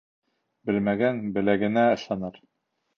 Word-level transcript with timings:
Белмәгән 0.69 1.21
беләгенә 1.37 1.87
ышаныр. 2.01 2.45